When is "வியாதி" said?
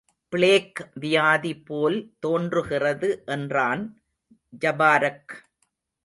0.93-1.51